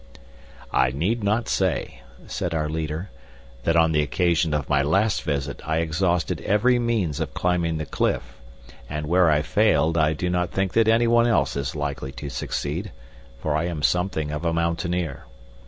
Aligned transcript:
"I 0.73 0.89
need 0.89 1.23
not 1.23 1.47
say," 1.47 2.01
said 2.25 2.55
our 2.55 2.67
leader, 2.67 3.11
"that 3.65 3.75
on 3.75 3.91
the 3.91 4.01
occasion 4.01 4.51
of 4.51 4.67
my 4.67 4.81
last 4.81 5.21
visit 5.21 5.61
I 5.63 5.77
exhausted 5.77 6.41
every 6.41 6.79
means 6.79 7.19
of 7.19 7.35
climbing 7.35 7.77
the 7.77 7.85
cliff, 7.85 8.23
and 8.89 9.05
where 9.05 9.29
I 9.29 9.43
failed 9.43 9.99
I 9.99 10.13
do 10.13 10.27
not 10.27 10.49
think 10.49 10.73
that 10.73 10.87
anyone 10.87 11.27
else 11.27 11.55
is 11.55 11.75
likely 11.75 12.11
to 12.13 12.31
succeed, 12.31 12.91
for 13.37 13.55
I 13.55 13.65
am 13.65 13.83
something 13.83 14.31
of 14.31 14.43
a 14.43 14.51
mountaineer. 14.53 15.25